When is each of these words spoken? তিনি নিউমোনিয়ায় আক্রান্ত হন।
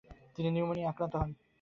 তিনি 0.35 0.49
নিউমোনিয়ায় 0.51 0.91
আক্রান্ত 0.91 1.13
হন। 1.21 1.29